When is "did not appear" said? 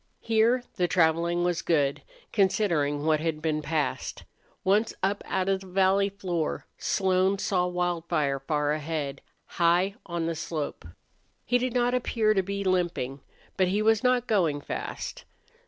11.59-12.33